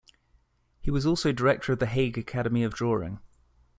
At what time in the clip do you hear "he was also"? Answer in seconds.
0.79-1.31